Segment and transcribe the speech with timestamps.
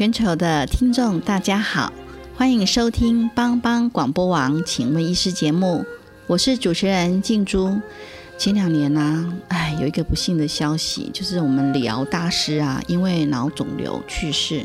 [0.00, 1.92] 全球的听众，大家好，
[2.34, 5.84] 欢迎收听帮帮广播网，请问医师节目，
[6.26, 7.78] 我是主持人静珠。
[8.38, 14.64] 前两年呢，哎，有一个不幸的消息，就是我们李敖大师啊，因为脑肿瘤去世。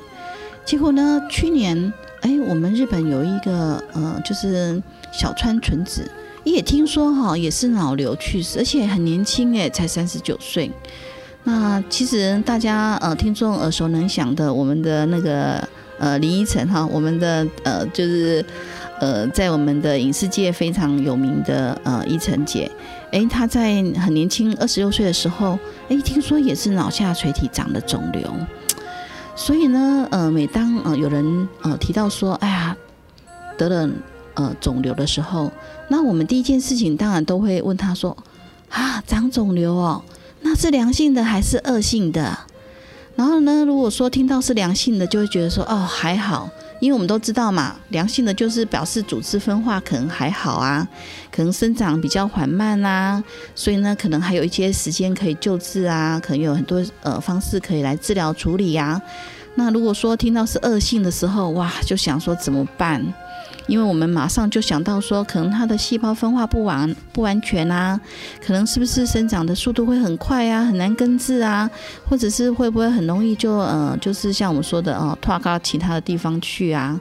[0.63, 1.91] 结果呢，去年，
[2.21, 6.09] 哎，我们日本有一个呃，就是小川纯子，
[6.45, 10.71] 也听说哈，也是脑瘤去世，而且很年轻，哎，才三十九岁。
[11.47, 15.65] 那其实大家呃听众耳熟能详的，我们的那个
[15.99, 18.43] 呃林依晨哈，我们的呃就是
[18.99, 22.69] 呃在我们的影视界非常有名的呃依晨姐，
[23.11, 28.27] 哎，她在很年轻二十六岁的时候，哎，听说也是脑下垂体长的肿瘤，
[29.35, 32.75] 所以呢，呃，每当呃有人呃提到说，哎呀
[33.55, 33.87] 得了
[34.33, 35.51] 呃肿瘤的时候，
[35.89, 38.17] 那我们第一件事情当然都会问他说，
[38.69, 40.01] 啊，长肿瘤哦。
[40.47, 42.37] 那是良性的还是恶性的？
[43.15, 46.47] 然后呢，如果说听到是良性的，就会觉得说哦还好，
[46.79, 50.87] 因为我们都知道嘛，良性的就是表示组织分化可能还好啊，
[51.31, 53.23] 可能生长比较缓慢啊，
[53.55, 59.01] 所以呢，可能还有一些时间可以救治啊，可能有很多呃方式可以来治疗处理呀。
[59.55, 63.03] 那如果说听到是恶性的时候，哇，就想说怎么办？
[63.67, 67.99] 因为我们马上就想到说，可能它的细胞分化不完不完全啊，
[68.45, 71.69] 可能是不是生长的速度会很快啊，很难根治啊，
[72.09, 76.99] 或者是会不会很容易就呃，就是像我们说的哦，拓到其他的地方去啊？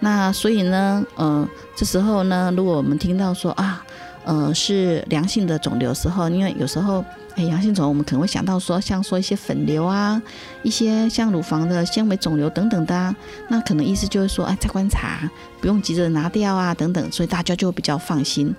[0.00, 3.84] 那所以呢，呃，这时候呢，如果我们听到说啊，
[4.24, 7.04] 呃，是良性的肿瘤时候，因为有时候。
[7.38, 10.20] 哎，阳性肿，我们可能会想到说，像说一些粉瘤啊，
[10.64, 13.14] 一些像乳房的纤维肿瘤等等的啊，
[13.48, 18.52] 那可能意思就是说，哎，再观察，不用急着拿掉啊，等等，所以大家就比较放心。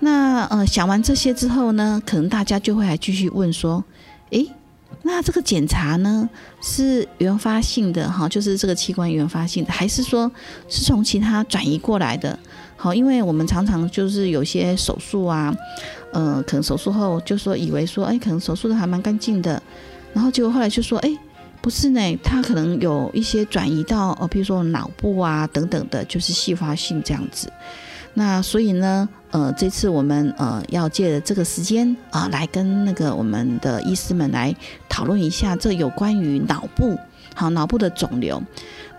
[0.00, 3.82] 那呃，想完这些之后呢，可能大家就会还继续问说，
[4.30, 4.44] 哎，
[5.02, 6.28] 那这个检查呢
[6.60, 10.30] 是原发性的哈，就是这个器官原发性的，还是说
[10.68, 12.38] 是从其他转移过来的？
[12.76, 15.54] 好，因为我们常常就是有些手术啊。
[16.12, 19.62] 呃，可能手术后就说以为说，哎，可能手术的还蛮干净的，
[20.12, 21.10] 然后结果后来就说，哎，
[21.60, 27.52] 不是呢，他可能有一些转移到，呃，比如说脑部啊等等的，就是细发性这样子。
[28.14, 34.52] 那所以呢，呃，这次我们呃要借着这个时间啊，来跟那个我们的医师们来
[34.88, 36.98] 讨论一下这有关于脑部，
[37.34, 38.42] 好，脑部的肿瘤。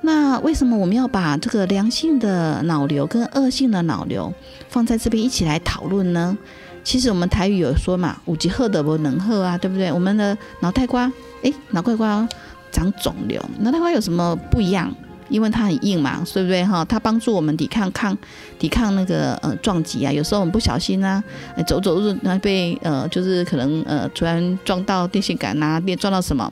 [0.04, 4.34] 那为什么我们要把这个良性的脑瘤跟恶性的脑瘤
[4.70, 6.38] 放在这边一起来讨论呢？
[6.84, 9.92] 其实我们台语有说嘛，五级喝的不能喝啊，对不对？
[9.92, 11.12] 我们的脑袋瓜，
[11.44, 12.28] 哎，脑袋瓜
[12.72, 14.94] 长肿瘤，脑袋瓜有什么不一样？
[15.32, 16.86] 因为它很硬嘛，对不对哈？
[16.86, 18.16] 它帮助我们抵抗抗
[18.60, 20.12] 抵抗那个呃撞击啊。
[20.12, 21.24] 有时候我们不小心啊，
[21.66, 26.52] 走走路那被呃就是可能呃突然撞到电线杆呐，电撞到什么，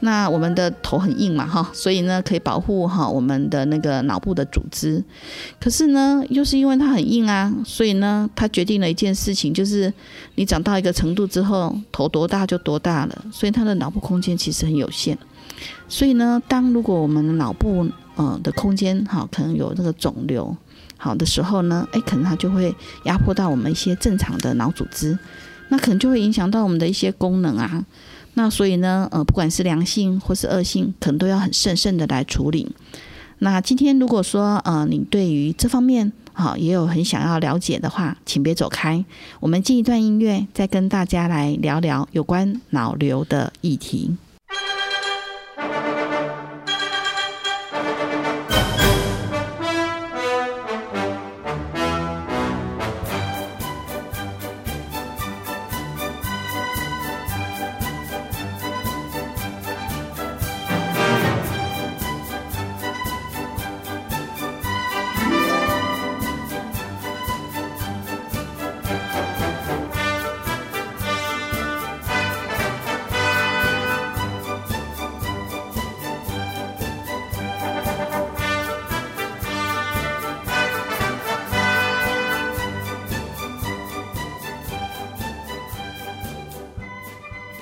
[0.00, 5.02] 那我们的头很硬嘛哈，所以呢可以保护哈我们的那个脑部的组织。
[5.60, 9.92] 可是呢，又是因为它很硬啊，所以呢它决定了一件事情，就是
[10.34, 15.16] 你长到一个程度之后，头多大就多大了，所以它的脑部空间其实很有限。
[15.88, 20.56] 所以呢，当如果我们的脑部呃的空间哈，可能有那个肿瘤
[20.98, 25.18] 好的时候呢，哎，可能它就会压迫到我们一些正常的脑组织，
[25.68, 27.84] 那可能就会影响到我们的一些功能啊。
[28.34, 32.70] 那所以呢，呃，不管是良性或是恶性，可能都要很慎慎的来处理。
[33.38, 39.04] 那今天如果说呃，你对于这方面好也有很想要了解的话，请别走开，
[39.40, 44.16] 我们进一段音乐，再跟大家来聊聊有关脑瘤的议题。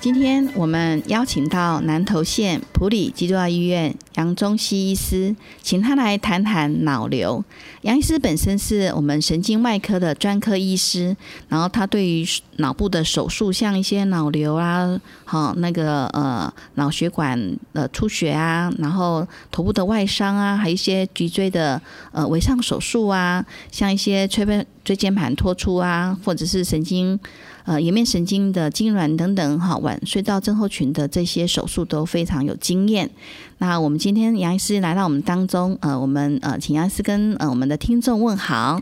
[0.04, 7.42] 今天我们邀请到南投县普里基督教医院杨忠西医师，请他来谈谈脑瘤。
[7.80, 11.16] 杨医师本身是我们神经外科的专科医师，
[11.48, 12.22] 然后他对于
[12.56, 21.80] 脑部的手术，像一些脑瘤啊，好那个呃脑血管呃出血啊，然后头部的外伤啊，还有一些脊椎的
[22.12, 23.42] 呃围上手术啊，
[23.72, 27.18] 像一些椎背椎间盘突出啊，或者是神经。
[27.64, 33.10] 呃，颜面神经的痉挛等等，哈，晚睡到症候群的这些手术都非常有经验。
[33.56, 38.78] 那我们今天杨医师来到我们当中，呃，我们呃，请杨医师跟呃我们的听众问好。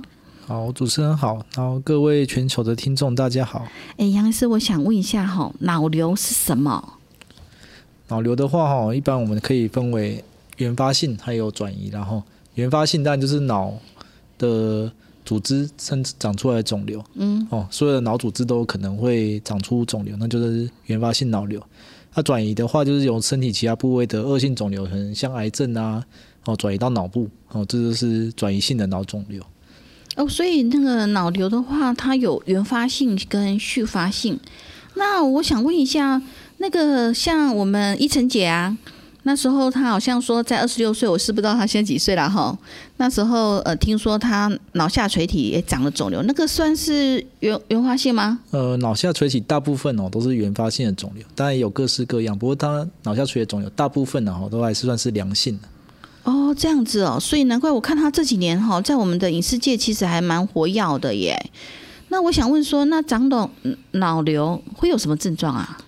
[0.46, 3.64] 好，主持人好，然后各位全球的听众大家好。
[3.98, 6.94] 哎，杨医师，我想问一下哈，脑瘤是什么？
[8.08, 10.24] 脑瘤的话哈，一般我们可以分为
[10.56, 12.20] 原发性还有转移，然后
[12.54, 13.72] 原发性当然就是脑
[14.38, 14.90] 的。
[15.24, 21.62] 组织甚至长出来的肿瘤，嗯，哦，所有的脑组织都可能会长出肿瘤，那就是原发性脑瘤。
[22.14, 26.04] 它转移的话，就是由身体其他部位的恶性肿瘤，可能像癌症啊，
[26.44, 29.42] 哦，转移到脑部，哦，这就是转移性的脑肿瘤。
[30.16, 34.38] 哦，所以那个脑瘤的话，它有原发性跟续发性。
[34.94, 36.20] 那我想问一下，
[36.58, 38.76] 那个像我们依晨姐啊。
[39.24, 42.56] 那时候他好像说在二十六岁，我是不知道他现在几岁了哈。
[42.96, 48.40] 那时候呃，听说他脑下垂体也长了肿瘤，那个算是原原发性吗？
[48.50, 52.36] 呃，脑下垂体大部分哦都是原发性的肿瘤，当然有各式各样。
[52.36, 55.68] 不过他脑下垂体肿瘤大部分呢哈都还是算是良性的。
[56.24, 61.50] 哦，这样子哦，所以难怪我看他这几年哈在我们的影视界其实还蛮活跃的耶。
[62.08, 63.48] 那我想问说，那长脑
[63.92, 65.78] 脑瘤会有什么症状啊？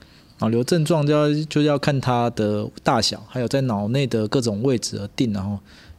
[0.40, 5.32] 脑瘤症状就要就要看它的大小，还有在脑内的各种位置而定。
[5.32, 5.58] 然后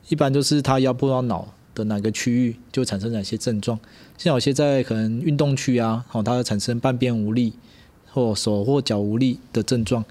[0.10, 3.80] 一般就是它压迫到脑的哪个区域，就产生哪些症状。
[4.18, 7.54] 像有些在可能运动区啊，哦，它会产生半边无力
[8.12, 10.04] 或手或脚无力的症状。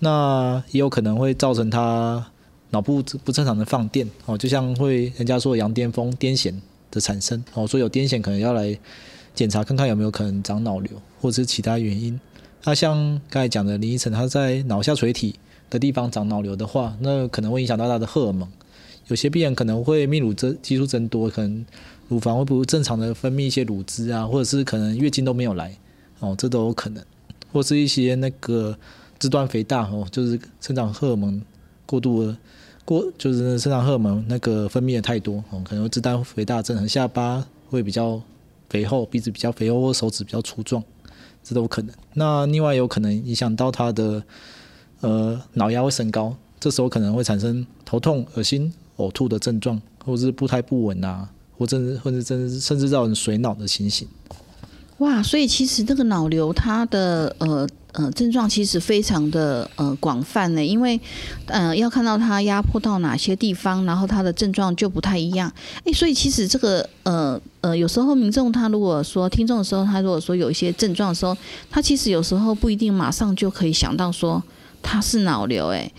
[0.00, 2.24] 那也有可能会造成它
[2.70, 6.54] 脑部不正常的放电哦，就像会人家说羊癫疯、癫痫
[6.90, 8.78] 的产生哦，所以有癫痫可能要来
[9.34, 12.18] 检查看看有没有可能长脑瘤或者是其他原因。
[12.64, 15.34] 那像刚才讲的林依晨，他在脑下垂体
[15.70, 18.48] 的地方长脑瘤的话，那可能会影响到他的荷尔蒙。
[19.08, 21.66] 有些病人可能会泌乳增激素增多，可能
[22.08, 25.76] 乳房会不正常的分泌一些乳汁啊，或者是可能月经都没有来，
[26.20, 27.02] 哦，这都有可能。
[27.52, 28.76] 或是一些那个
[29.18, 31.42] 肢端肥大哦，就是生长荷尔蒙
[31.86, 32.36] 过度的
[32.84, 38.22] 过，就是生长荷尔蒙那个分泌的太多哦，可能肢端肥大症，下巴会比较
[38.68, 40.84] 肥厚，鼻子比较肥厚，或手指比较粗壮。
[41.42, 41.94] 这都可能。
[42.14, 44.22] 那另外有可能影响到他的
[45.00, 54.06] 呃脑压会升高，这时候可能会产生头痛、恶心、呕吐的症状，或者是步态不稳啊，或者或者甚至甚至造成水脑的情形。
[55.00, 57.68] 哇，所以其实这个脑瘤它的呃。
[57.92, 61.00] 呃，症状其实非常的呃广泛呢，因为
[61.46, 65.52] 呃要看到它压迫到哪些地方，然后它的症状就不太一样。
[65.84, 71.36] 哎，所以其实这个呃呃，有时候民众他如果说听众的时候，他如果说有一些症状的时候，
[71.68, 74.40] 他其实有时候不一定马上就可以想到说
[74.80, 75.70] 他是脑瘤。
[75.70, 75.90] 哎，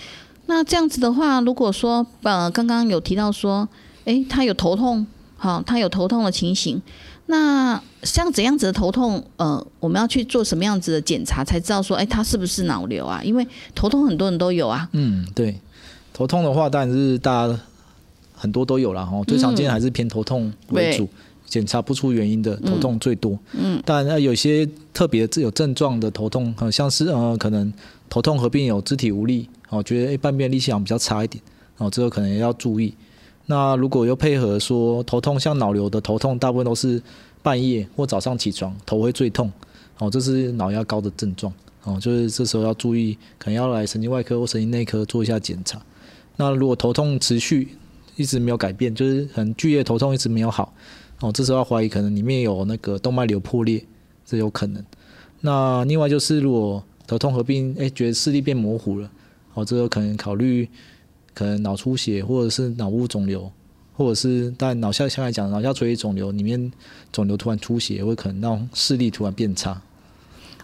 [0.45, 3.67] 那这样子的话，如果说呃刚刚有提到说，
[4.05, 5.05] 哎，他有头痛，
[5.35, 6.81] 好，他有头痛的情形。
[7.31, 13.21] 那像怎样子的头痛，呃，我们要去做什么样子的检查才知道说，哎，他是不是脑瘤啊？
[13.23, 14.87] 因为头痛很多人都有啊。
[14.91, 15.57] 嗯，对，
[16.13, 17.59] 头痛的话，当然是大家
[18.35, 19.23] 很多都有了哈。
[19.25, 21.07] 最常见还是偏头痛为主，
[21.45, 23.39] 检查不出原因的头痛最多。
[23.53, 27.71] 嗯，当然有些特别有症状的头痛，像是呃，可能
[28.09, 31.41] 头痛合并有肢体无力，哦，觉得半边力气好像比较差一点，
[31.77, 32.93] 哦，这个可能也要注意。
[33.51, 37.03] 那如果又配合说头痛，像脑瘤的头痛，大部分都是
[37.43, 39.51] 半夜或早上起床头会最痛，
[39.97, 41.53] 哦，这是脑压高的症状，
[41.83, 45.81] 哦，就是这时候要注意，可能要来神经外科或神经内科做一下检查。
[46.37, 47.75] 那如果头痛持续
[48.15, 50.73] 一直没有改变，就是很剧烈头痛一直没有好，
[51.19, 53.83] 哦，这时候要怀疑可能里面有那个动脉瘤破裂，
[54.25, 54.81] 这有可能。
[55.41, 59.11] 那另外就是如果头痛合并，哎，觉得视力变模糊了，
[59.55, 60.69] 哦，这个可能考虑。
[61.33, 63.51] 可能脑出血，或者是脑部肿瘤，
[63.93, 66.71] 或者是但脑下腔来讲脑下垂体肿瘤里面
[67.11, 69.81] 肿瘤突然出血，会可能让视力突然变差。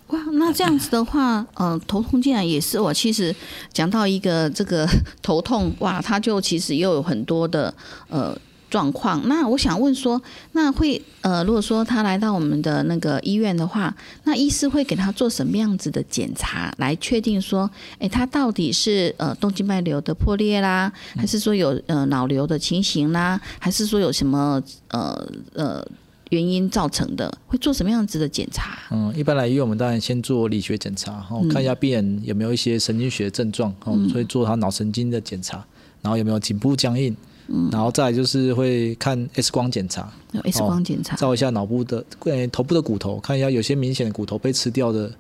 [0.08, 3.36] 哇，那这样子的话，呃，头痛竟然也是我其实
[3.74, 4.88] 讲到一个这个
[5.22, 7.74] 头痛，哇，它就其实又有很多的
[8.10, 8.38] 呃。
[8.70, 10.22] 状况，那我想问说，
[10.52, 13.96] 那会呃，如果说他来到我们的那个医院的话，
[14.26, 17.70] 那医师会给他做什么样子的检查，来确定说，
[18.00, 25.86] 哎，他到底是呃动静脉瘤的破裂啦，还是说有呃脑瘤的情形啦，还是说有什么呃呃
[26.30, 28.78] 原因造成的，会做什么样子的检查？
[28.92, 35.66] 嗯，一般来医院我们当然先做理学检查，哦，看一下病人有没有一些神经学症状，哦，所以做他脑神经的检查，
[36.02, 37.16] 然后有没有颈部僵硬，
[37.48, 40.12] 嗯，然后再就是会看 X 光检查
[40.44, 45.12] ，X 光检查，照一下脑部的，呃，头部的骨头，看一下有些明显的骨头被吃掉的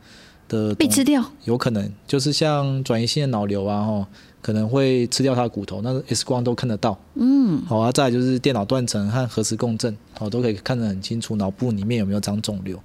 [0.47, 4.07] 的，被吃掉，有可能就是像转移性的脑瘤啊，哦。
[4.39, 6.97] 可能会吃掉他的骨头，那 X 光都看得到。
[7.15, 12.79] 嗯，好啊，再就是电脑断层和核磁共振，哦，都可以看得很清楚脑部里面有没有长肿瘤。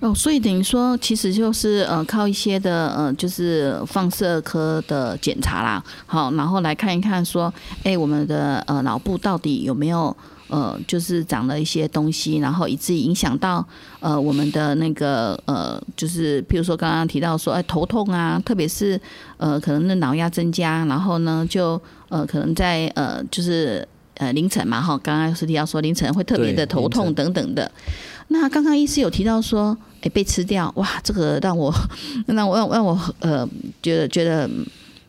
[0.00, 10.14] 哦，所以等于说，其实就是呃，靠一些的呃，就是放射科的检查啦，好，然后来看一看说，哎，我们的呃脑部到底有没有。
[10.48, 13.66] 呃，就是长了一些东西，然后以至于影响到
[13.98, 19.00] 呃我们的那个呃，就是譬如说刚刚提到说，哎头痛啊，特别是
[19.38, 27.68] 呃可能那脑压增加，然后呢就呃可能在呃就是呃凌晨嘛哈，刚刚是提到说凌晨会特别的头痛等等的。
[28.40, 31.72] 那刚刚医师有提到说，哎被吃掉，哇，这个让我
[32.26, 33.48] 让我让让我呃
[33.82, 34.50] 觉得觉得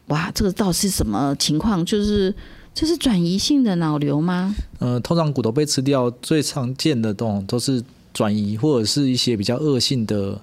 [0.08, 1.84] 哇，这个到底是什么情况？
[1.86, 2.34] 就是。
[2.77, 4.53] 这是转移性的脑瘤吗？
[4.79, 7.82] 呃，通常骨头被吃掉最常见的都都是
[8.13, 10.38] 转移或者是一些比较恶性的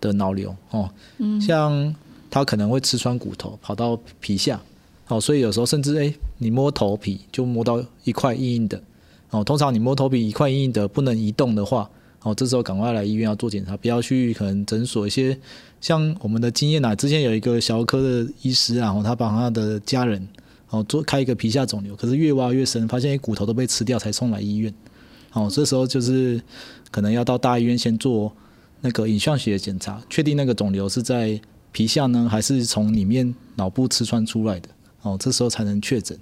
[0.00, 0.90] 的脑瘤哦。
[1.18, 1.94] 嗯，像
[2.28, 4.60] 它可能会吃穿骨头，跑到皮下，
[5.06, 8.82] 哦，所以有时候甚至哎，你摸头皮就摸到一块硬硬的，
[9.30, 11.88] 哦，通常你摸头皮一块硬硬的不能移动的话，
[12.22, 15.38] 哦，这时候赶快来医院要做检查，不要去可能诊所一些
[15.80, 20.28] 像我们的经验啊，之前有一个小儿科的医师啊，然后他帮他的家人。
[20.72, 24.72] 哦，做开一个皮下肿瘤，可是越挖越深，发现骨头都被吃掉，才送来医院。
[25.32, 26.40] 哦，这时候就是
[26.92, 28.32] 可能要到大医院先做
[28.80, 31.40] 那个影像学检查，确定那个肿瘤是在
[31.72, 34.68] 皮下呢，还是从里面脑部吃穿出来的。
[35.02, 36.16] 哦，这时候才能确诊。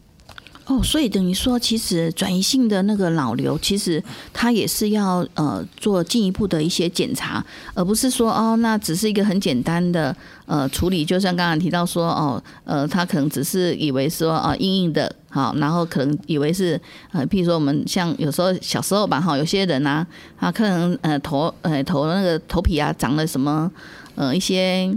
[0.68, 11.06] 哦，所以等于说，其实转移性的那个脑瘤，其实它也是要呃做进一步的一些检查，而不是说哦，那只是一个很简单的呃处理。
[11.06, 16.78] 就像刚刚提到说哦，呃，他可能只是以为说啊硬硬的，好，然后可能以为是
[17.12, 20.06] 呃，譬如说我们像有时候小时候吧，哈，有些人呢，
[20.38, 23.72] 他可能呃头呃头那个头皮啊长了什么
[24.16, 24.94] 呃一些。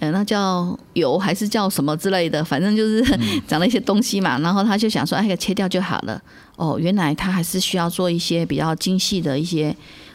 [0.00, 3.02] 呃，那叫油还是叫什么之类的，反正就是
[3.46, 4.38] 长了一些东西嘛。
[4.40, 6.20] 然后他就想说，哎，给切掉就好了。
[6.56, 9.74] 哦，原来他还是需要做一些比较精细的一些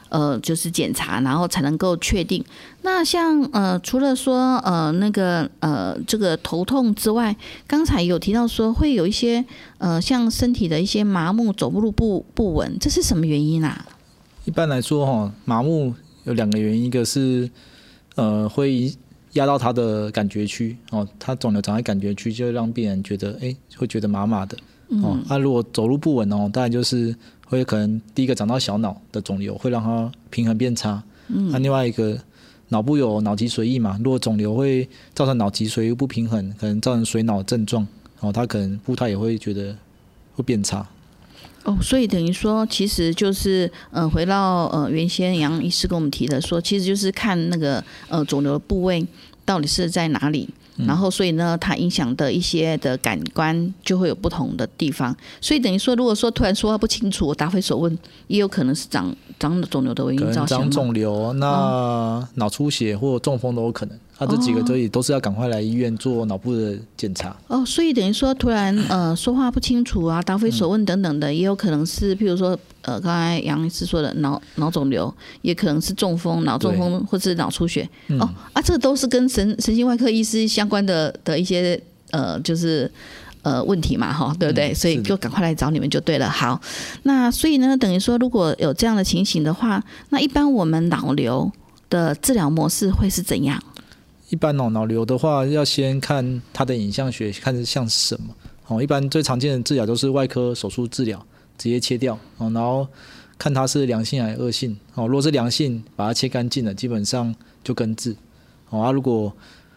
[0.09, 2.43] 呃，就是检查，然后才能够确定。
[2.81, 9.43] 那像呃，除了说呃那个呃这个头痛之外，刚才有提到说会有一些
[9.77, 13.85] 呃像身体的一些麻木、走路不不稳，这是什么原因啊？
[14.45, 15.93] 一般来说哈，麻木
[16.25, 17.49] 有两个原因，一个是
[18.15, 18.93] 呃会。
[19.33, 24.57] 压到他的感觉区哦，他肿瘤长在感觉区，就会让病人觉得哎，会觉得麻麻的
[25.03, 25.19] 哦。
[25.27, 31.01] 他如果走路不稳哦，当然就是会可能第一个长到小脑的肿瘤，会让他平衡变差。
[31.27, 32.19] 嗯，那另外一个
[32.69, 37.87] 脑部有脑脊髓液嘛，如果肿瘤会造成脑脊髓液不平衡，可能造成水脑症状
[38.21, 39.75] 哦，他可能步态也会觉得
[40.33, 40.87] 会变差。
[41.63, 49.05] 哦，所以等于说，其实就是，呃，回到呃原先杨医师跟我们提的说，其实就是看那个呃肿瘤的部位
[49.43, 50.49] 到底是在哪里。
[50.87, 55.15] 然后，所以呢，它影响的一些的感官就会有不同的地方。
[55.41, 60.59] 所以等于说，如果说突然说话不清楚，答非所问，也有可能是长长肿瘤的原因造成。
[60.59, 63.97] 长肿瘤，那脑出血或中风都有可能。
[64.17, 67.33] 他这几个都也都是要赶快来医院做脑部的检查。
[67.47, 77.87] 哦，所以等于说，突然呃说话不清楚啊，答非所问等等的，也有可能是，譬如说呃刚才杨医师说的脑脑肿瘤，也可能是中风、脑中风或是脑出血。
[78.19, 81.79] 哦啊，这都是跟神神经外科医师相关的的一些
[82.11, 82.91] 呃就是
[83.41, 84.73] 呃问题嘛，哈，对不对？
[84.73, 86.29] 所以就赶快来找你们就对了。
[86.29, 86.59] 好，
[87.03, 91.51] 那所以呢，等于说如果有这样的情形的话，那一般我们脑瘤
[91.89, 93.61] 的治疗模式会是怎样？
[94.29, 98.33] 一般哦，脑瘤的话，要先看它的影像学，看是像什么。
[98.67, 101.25] 哦，一般最常见的治疗都是外科手术治疗，
[101.59, 102.17] 直接切掉。
[102.37, 102.87] 哦，然后
[103.37, 104.75] 看它是良性还是恶性。
[104.95, 108.15] 哦，如果是良性，把它切干净了，基本上就根治。
[108.71, 109.31] 哦，啊，如果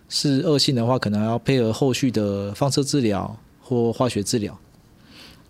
[0.08, 4.58] 是恶性的话，可能要配合后续的放射治疗或化学治疗。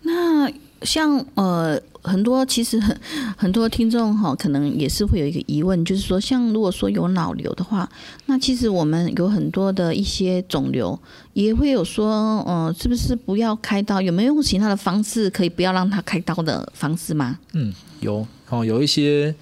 [0.01, 0.51] 那
[0.83, 1.81] 像呃。
[2.05, 2.93] 很多其实很
[3.37, 7.89] 很多听众哈，可能也是会有一个疑问，就是说，像如果说有脑瘤的话，
[8.25, 10.99] 那其实我们有很多的一些肿瘤，
[11.31, 14.01] 也会有说，嗯，是不是不要开刀？
[14.01, 17.39] 有没有用其他的方式可以不要让他开刀的方式吗？
[17.53, 19.33] 嗯，有哦，有一些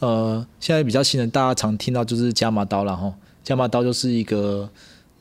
[0.00, 3.10] 呃，现在比较新的，大家常听到就是伽马刀了哈。
[3.42, 4.68] 伽马刀就是一个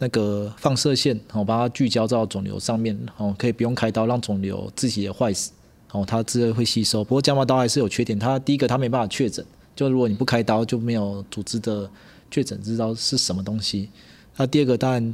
[0.04, 5.52] 那个放射线，哦，把它聚焦到肿瘤上面，哦，可以不用开刀，让肿瘤自己也坏死。
[5.94, 7.06] 哦，它自然会吸收。
[7.06, 11.90] 不过伽马刀还是有缺点，它第一个它没办法确诊，就如果你不开刀就没有组织的
[12.30, 13.90] 确诊知道是什么东西。
[14.36, 15.14] 那第二个当然，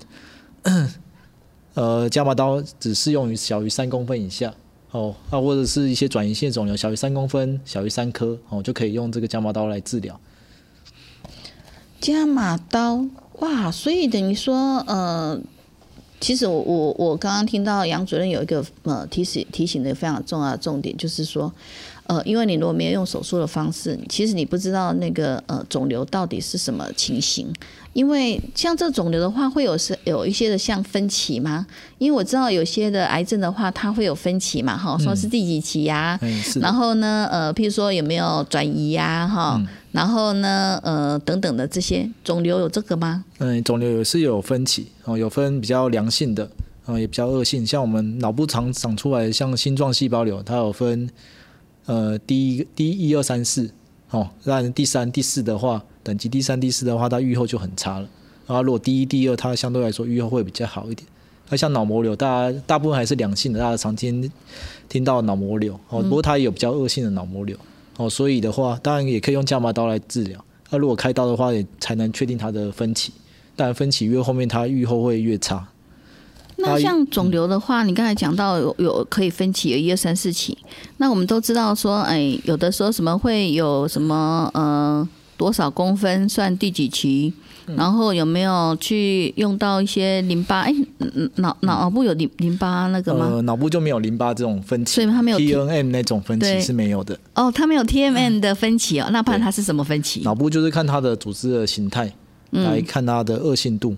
[1.75, 4.51] 呃，伽马刀只适用于小于三公分以下
[4.89, 10.19] 哦，啊或者是一些转移性肿瘤小于三公分、小于三颗哦，就可以用这个伽马刀来治疗。
[12.01, 13.05] 伽马刀
[13.39, 15.39] 哇，所以等于说呃。
[16.21, 21.49] 其实我我我刚刚听到杨主任有一个呃提醒提醒的非常重要的重点，就是说，
[22.07, 27.47] 呃，因为你如果没有用手术的方式，其实你不知道那个呃肿瘤到底是什么情形。
[27.93, 31.65] 因为像这肿瘤的话，会有是有一些的像分期吗？
[31.97, 36.19] 因为我知道有些的癌症的话，它会有分期嘛，哈，说是第几期呀？
[36.61, 39.59] 然后呢，呃，譬如说有没有转移呀，哈，
[39.91, 43.25] 然后呢，呃，等等的这些肿瘤有这个吗？
[43.39, 46.49] 嗯，肿瘤也是有分歧哦，有分比较良性的，
[46.85, 47.65] 哦，也比较恶性。
[47.65, 51.09] 像我们脑部常长出来像星状细胞瘤，它有分
[51.85, 53.69] 呃第一第一二三四，
[54.11, 55.83] 哦，那第三第四的话。
[56.01, 58.07] 等级第三、第四的话，它预后就很差了。
[58.47, 61.07] 然后如果第一、第二，它相对来说预后会比较好一点。
[61.49, 64.31] 那像脑膜瘤，大家大部分还是良性的，大家常听
[64.87, 66.01] 听到脑膜瘤哦。
[66.01, 67.55] 不过它也有比较恶性的脑膜瘤
[67.99, 70.41] 哦，所以的话，当然也可以用降麻刀来治疗。
[70.69, 73.11] 那如果开刀的话，也才能确定它的分歧。
[73.57, 75.67] 但分歧越后面，它愈后会越差。
[76.55, 80.57] 那像肿瘤的话，你刚才讲到有有可以分期，有一二三四期。
[80.95, 85.07] 那我们都知道说，哎，有的时候什么会有什么呃。
[85.39, 87.31] 多少公分算第几期？
[87.77, 90.61] 然后有没有去用到一些淋巴？
[90.61, 90.75] 哎，
[91.35, 93.29] 脑脑部有淋淋巴那个吗？
[93.31, 97.17] 呃，脑部就没有淋巴这种分期，所以它没有 T N M 那种分期是没有的。
[97.35, 100.19] 哦，它没有 T M N 的分期哦，那不然它是什么分期？
[100.23, 102.11] 脑部就是看它的组织的形态
[102.51, 103.95] 来看它的恶性度。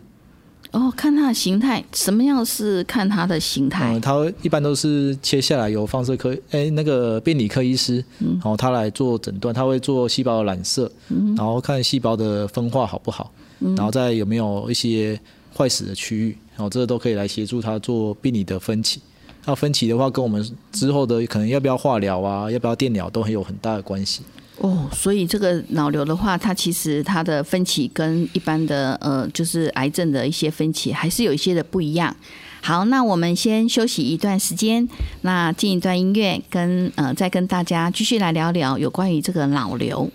[0.72, 3.94] 哦，看它的形态，什么样是看它的形态？
[3.94, 10.90] 嗯，它一般都是切下来由放射科，哎，那个病理科医师，然后他来做诊断，他会做细胞的染色，
[11.36, 15.20] 然后看细胞的分化好不好，然后再有没有一些
[15.54, 19.02] 坏死的区域，然后这个都可以来协助他做病理的分期。
[19.44, 24.22] 那分期的话，跟我们之后的可能要不要化疗啊，要不要电疗，都很有很大的关系。
[24.62, 32.16] 哦，所以这个脑瘤的话，它其实它的分歧跟一般的呃，就是癌症的一些分歧，还是有一些的不一样。
[32.62, 34.88] 好，那我们先休息一段时间，
[35.22, 40.08] 那进一段音乐，跟呃，再跟大家继续来聊聊有关于这个脑瘤。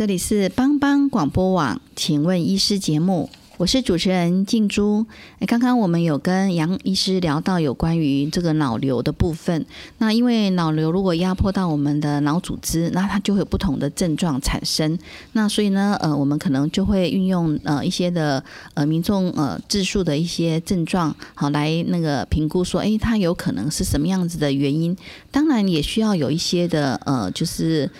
[0.00, 3.28] 这里是帮帮广播网，请问医师节目。
[3.58, 5.04] 我是主持人静珠。
[5.40, 9.66] 哎，刚刚我们有跟杨医师聊到有关于这个脑瘤的部分。
[9.98, 14.98] 那因为脑瘤如果压迫到我们的脑组织，那它就会有不同的症状产生。
[15.32, 24.96] 那所以呢，呃，我们可能就会运用呃一些的呃民众呃自述的一些症状，好来那个评估说，哎，它有可能是什么样子的原因。
[25.30, 27.90] 当然也需要有一些的呃，就是。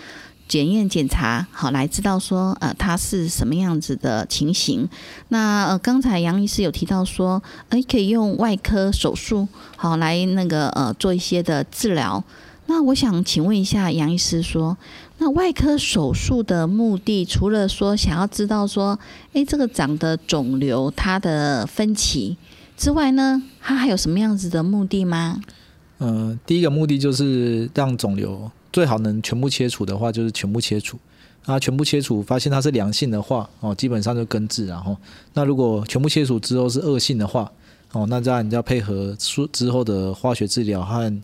[0.51, 4.85] 检验检查好来知道说呃它是什么样子的情形。
[5.29, 12.21] 那呃刚才杨医师有提到说，哎可以用外科手术好来那个呃做一些的治疗。
[12.65, 14.77] 那我想请问一下杨医师说，
[15.19, 18.99] 那外科手术的目的除了说想要知道说，
[19.31, 22.35] 哎这个长的肿瘤它的分期
[22.75, 25.39] 之外呢，它还有什么样子的目的吗？
[25.99, 28.51] 嗯，第一个目的就是让肿瘤。
[28.71, 30.97] 最好能全部切除的话，就是全部切除。
[31.45, 34.67] 啊，全部切除发现它是良性的话，哦，基本上就根治。
[34.67, 34.95] 然后，
[35.33, 37.51] 那如果全部切除之后是恶性的话，
[37.93, 41.21] 哦，那这样你就要配合术之后的化学治疗和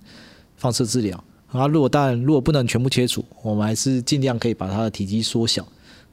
[0.55, 1.23] 放射治疗。
[1.51, 5.63] 啊，如果当然如果不能全部切除，我们还是尽量可以把它的体积缩小，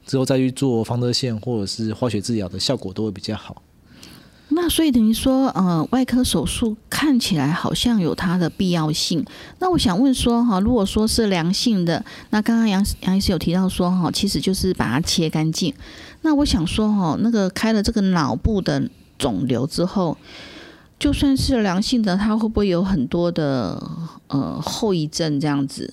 [0.05, 3.59] 之后再去做放射线或者是化学治疗的效果都会比较好。
[4.49, 9.25] 那所以等于说，呃，外科手术看起来好像有它的必要性。
[9.59, 15.73] 那我想问说，哈，如果说是良性的，那刚刚杨杨医师有提到说，哈，其实就是把它切干净。
[16.21, 20.15] 那我想说，哈，那个开了这个脑部的肿瘤之后，
[20.99, 23.81] 就算是良性的，它会不会有很多的
[24.27, 25.91] 呃后遗症这样子？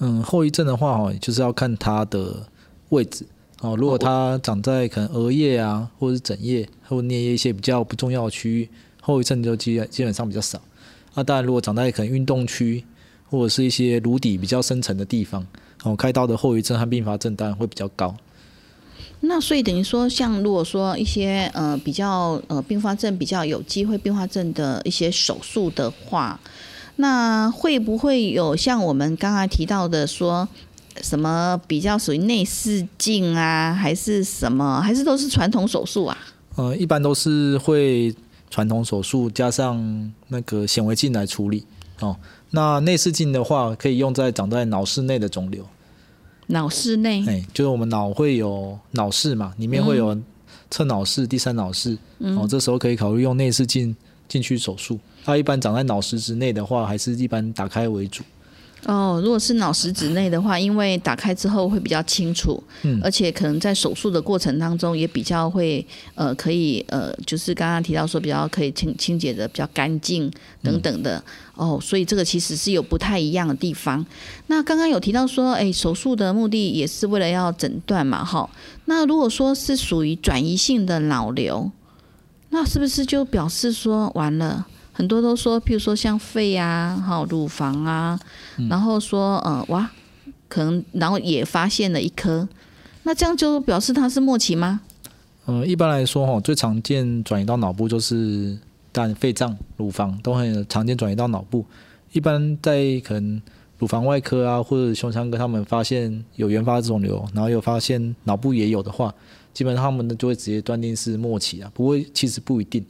[0.00, 2.48] 嗯，后遗症的话，哈，就是要看它的
[2.88, 3.24] 位置。
[3.62, 8.68] 哦，如果它长在可能额叶啊，或者是枕叶或颞叶一些比较不重要的区域，
[9.00, 10.60] 后遗症就基基本上比较少。
[11.14, 12.84] 那当然，如果长在可能运动区
[13.30, 15.46] 或者是一些颅底比较深层的地方，
[15.84, 18.12] 哦，开刀的后遗症和并发症当然会比较高。
[19.20, 26.40] 那所以等于说，像如果说一些呃比较呃并发症比较有机会并发症的一些手术的话，
[26.96, 30.48] 那会不会有像我们刚才提到的说？
[31.00, 36.16] 什么比较属于内视镜啊，还是什么，还是都是传统手术啊？
[36.56, 38.14] 呃，一般都是会
[38.50, 41.64] 传统手术加上那个显微镜来处理
[42.00, 42.14] 哦。
[42.50, 45.66] 那内视镜的话，可以用在长在脑室内的肿瘤。
[46.48, 47.24] 脑室内？
[47.26, 50.14] 哎，就是我们脑会有脑室嘛，里面会有
[50.70, 53.96] 侧脑室、第三脑室，哦，这时候可以考虑用内视镜
[54.28, 54.98] 进去手术。
[55.24, 58.22] 它一般长在脑室之内的话，还是一般打开为主。
[58.84, 70.28] 哦，如果是脑实质内的话，因为打开之后会比较清楚，嗯，而且可能在手术的过程当中也比较会，呃，可以，呃，就是刚刚提到说比较可以清清洁的比较干净
[70.62, 71.22] 等等的，
[71.54, 74.04] 哦，所以这个其实是有不太一样的地方。
[74.48, 78.50] 那刚刚有提到说，哎，手术的目的也是为了要诊断嘛，哈。
[78.86, 81.70] 那如果说是属于转移性的脑瘤，
[82.50, 84.66] 那是不是就表示说完了？
[84.94, 88.20] 很多都说，譬如说像肺啊、哈乳房啊，
[88.68, 89.90] 然后说呃哇，
[90.48, 92.48] 可能然后也发现了一颗，
[93.04, 94.80] 那这样就表示它是末期吗？
[95.46, 98.56] 呃，一般来说哈，最常见转移到脑部就是
[98.92, 101.64] 但肺脏、乳房都很常见转移到脑部。
[102.12, 103.40] 一般在可能
[103.78, 109.12] 乳房外科啊或者胸腔科，他们发现有原发肿瘤，然后又发现脑部也有的话，
[109.52, 111.70] 基本上他们呢就会直接断定是末期啊。
[111.74, 112.84] 不过其实不一定。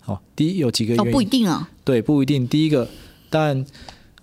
[0.00, 1.70] 好，第一有几个原因，不一定啊。
[1.82, 2.46] 对，不一定。
[2.46, 2.86] 第一个，
[3.30, 3.64] 但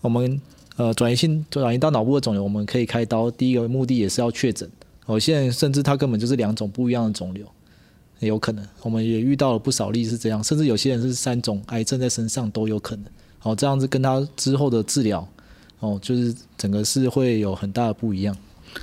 [0.01, 0.39] 我们
[0.77, 3.29] 呃转移性转移到脑部的肿瘤，我们可以开刀。
[3.31, 4.69] 第一个目的也是要确诊。
[5.05, 7.45] 哦，现在甚至它根本就是两种不一样的肿瘤，
[8.19, 8.65] 也有可能。
[8.81, 13.05] 我们也遇到了不少例是这样，甚至有些人是三种癌症在身上都有可能。
[13.39, 15.27] 好，这样子跟他之后的治疗，
[15.79, 18.37] 哦，就是整个是会有很大的不一样。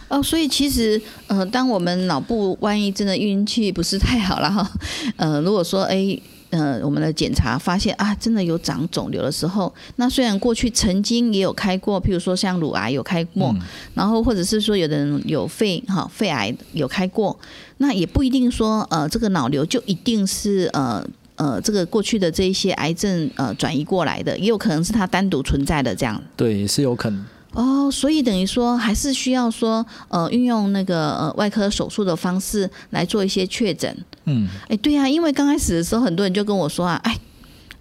[0.09, 4.70] 哦，所以其实呃，当我们脑部万一真的运气不是太好了哈，
[5.16, 6.20] 呃，如果说哎。
[6.50, 13.54] 呃，我们的检查发现啊，真的有长肿瘤的时候，那虽然过去曾经也有开过，譬如说像乳癌有开过，
[13.94, 17.38] 然后或者是说有的人有肺哈肺癌有开过，
[17.76, 21.06] 那也不一定说呃这个脑瘤就一定是呃
[21.37, 26.22] 呃这个过去的这一些癌症呃转移过来的，也有可能是它单独存在的这样。
[26.34, 27.24] 对，也是有可能。
[27.52, 33.96] 哦，所以等于说还是需要说，呃，运用那个呃外科手术的方式来做一些确诊。
[34.26, 37.18] 嗯，哎，对呀，因为刚开始的时候，很多人就跟我说啊，哎，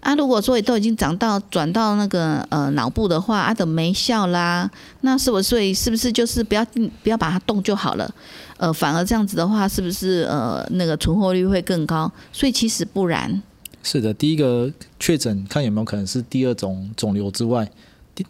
[0.00, 4.68] 啊，如果说都已经长到转到那个呃脑部的话，啊，等没效啦，
[5.02, 6.64] 那是不是是不是就是不要
[7.02, 8.10] 不要把它动就好了？
[8.56, 12.10] 呃，反而这样子的话，是不是呃那个存活率会更高？
[12.32, 13.42] 所以其实不然。
[13.82, 17.70] 是的，第一个确诊看有没有可能是第二种肿瘤之外，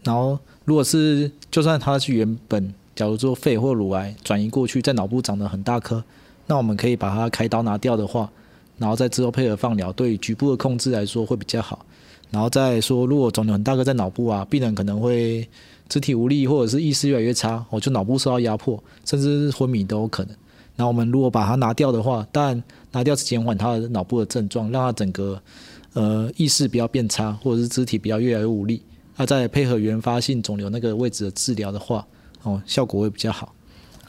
[0.02, 0.36] 然后。
[0.68, 6.04] 如果是就算它是原本假如说肺或乳癌转移过去，在脑部长得很大颗，
[6.46, 8.30] 那我们可以把它开刀拿掉的话，
[8.76, 11.86] 然后再之后配合放疗，对局部的控制来说会比较好。
[12.30, 15.48] 然后再说，如果肿瘤很大颗在脑部啊，病人可能会
[15.88, 20.36] 肢体无力，或者是意识越来越差，我，就脑部受到压迫，甚至是昏迷都有可能。
[20.76, 25.40] 那我们如果把它拿掉的话，当然拿掉是减缓他的脑部的症状，让他整个
[25.94, 28.82] 呃意识不要变差，或者是肢体不要越来越无力。
[29.18, 32.06] 那再配合原发性肿瘤那个位置的治疗的话，
[32.44, 33.54] 哦，效果会比较好。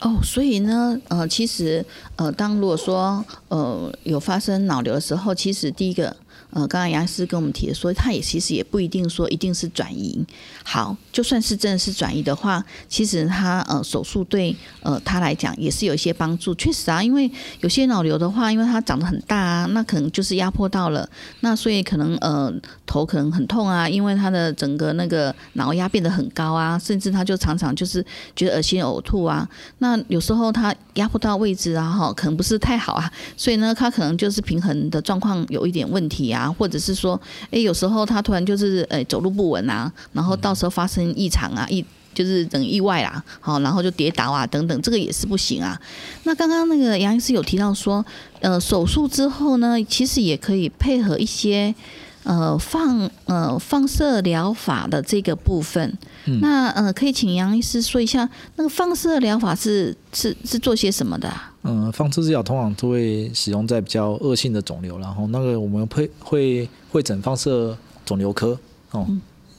[0.00, 1.84] 哦，所以呢，呃，其实
[2.16, 6.16] 呃，当如果说呃有发生脑瘤的时候，其实第一个。
[6.50, 10.24] 呃，刚刚杨医师跟我们提的说，他也其实也不一定说一定是转移。
[10.64, 16.54] 好，就算是真的是转移的话，其实他呃手术对呃他来讲也是有一些帮助。
[16.54, 21.08] 确实啊，因为有些脑瘤的话，因为它长得很大啊，那可能就是压迫到了，
[21.40, 22.52] 那所以可能呃
[22.84, 29.48] 头可能很痛啊，因为他的整个那个脑压变得很高啊，甚至他就常常就是觉得恶心呕吐啊。
[29.78, 36.40] 那有时候他压迫到位置啊，哈，可能不是太好啊，所以呢，他可能就是平衡的状况有一点问题啊。
[36.40, 45.78] 啊，或者是说，哎，有时候他突然就是，哎，走路不稳啊，然后到时候发生异常啊，意就是等意外啦，好，然后就跌倒啊，等等，这个也是不行啊。
[46.24, 48.02] 那刚刚那个杨医师有提到说，
[48.40, 51.74] 呃，手术之后呢，其实也可以配合一些。
[52.22, 55.96] 呃，放呃放射疗法的这个部分，
[56.42, 61.32] 那呃，可以请杨医师说一下，那个放射疗法是是是做些什么的？
[61.62, 68.58] 嗯，放射治疗通常都会使用在比较恶性的肿瘤，然后那个我们会会会诊放射肿瘤科
[68.92, 69.06] 哦，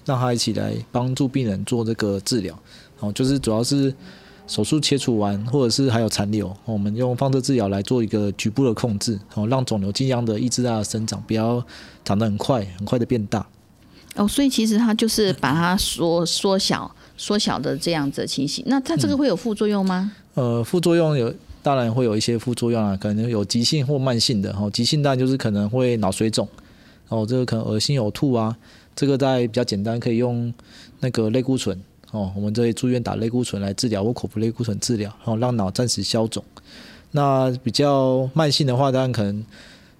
[0.05, 2.57] 让他一起来帮助病人做这个治疗，
[2.99, 3.93] 哦，就是主要是。
[4.47, 11.63] 手术切除完，或者是还有残留，我们用放射治疗来做一个局部的控制，哦，让肿瘤尽量的抑制它的生长，不要
[12.03, 13.47] 长得很快，很快的变大。
[14.15, 18.61] 哦，所以其实它就是把它缩缩小、缩小的这样子的情形。
[18.67, 20.11] 那它这个会有副作用吗？
[20.33, 21.33] 呃，副作用有，
[21.63, 24.51] 当然会有一些副作用啊，可能有急性或慢性的。
[24.53, 26.47] 哦，急性当然就是可能会脑水肿，
[27.09, 28.57] 哦，这个可能恶心呕吐啊，
[28.95, 30.53] 这个在比较简单，可以用
[30.99, 31.79] 那个类固醇。
[32.11, 36.43] 哦，我们这里住院打类固醇来治疗，或口服类固醇治疗，然后让脑暂时消肿。
[37.11, 39.35] 那比较慢性的话，当然可能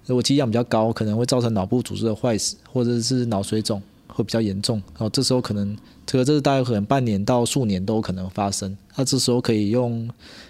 [0.04, 4.76] 如果剂量比较高，可能会造成脑部组织的坏死，或者是脑水肿会比较严重。
[4.92, 8.76] 然后这时候可能这个这是大概可能半年到数年都可能发生。
[8.94, 10.06] 那这时候可以用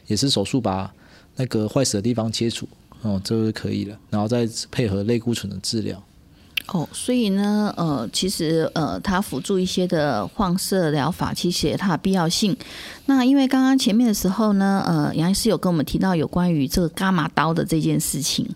[0.09, 0.92] 也是手术把
[1.37, 2.68] 那个坏死的地方切除，
[3.03, 6.03] 哦，这就可以了，然后再配合类固醇的治疗。
[6.68, 12.57] 哦，所以呢，呃，其实呃，它辅助一些的放射疗法，其实它的必要性。
[13.07, 18.49] 那因为刚刚前面的时候呢，呃，杨医师有跟我们提到有关于这个伽马刀的这件事情。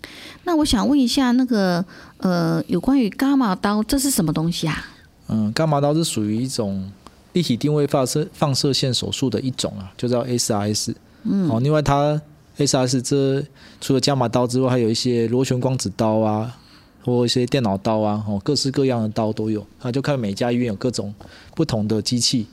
[0.45, 1.83] 那我想问一下，那个
[2.19, 4.85] 呃，有关于伽马刀，这是什么东西啊？
[5.27, 6.89] 嗯，伽马刀是属于一种
[7.33, 10.95] 立体定位放射放射线手术的一种啊，就叫 SRS。
[11.23, 12.19] 嗯，哦，另外它
[12.57, 13.45] SRS 这
[13.79, 16.57] 除了伽马刀之外，还有一些螺旋光子刀啊。
[17.05, 21.15] 或一些电脑刀啊，哦，各式各样的刀都有，啊，就看每家医院有各种
[21.55, 22.45] 不同的机器，